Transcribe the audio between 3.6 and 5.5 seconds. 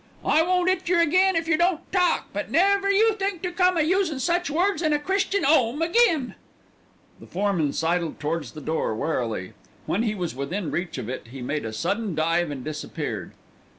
a usin' such words in a Christian